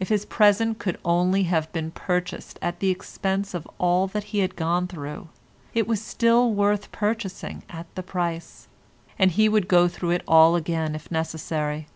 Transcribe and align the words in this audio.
If 0.00 0.08
his 0.08 0.24
present 0.24 0.78
could 0.78 0.96
only 1.04 1.42
have 1.42 1.70
been 1.72 1.90
purchased 1.90 2.58
at 2.62 2.80
the 2.80 2.88
expense 2.88 3.52
of 3.52 3.68
all 3.76 4.06
that 4.06 4.24
he 4.32 4.38
had 4.38 4.56
gone 4.56 4.86
through, 4.86 5.28
it 5.74 5.86
was 5.86 6.00
still 6.02 6.54
worth 6.54 6.90
purchasing 6.90 7.62
at 7.68 7.94
the 7.94 8.02
price, 8.02 8.68
and 9.18 9.30
he 9.32 9.50
would 9.50 9.68
go 9.68 9.88
through 9.88 10.12
it 10.12 10.22
all 10.26 10.56
again 10.56 10.94
if 10.94 11.10
necessary. 11.10 11.86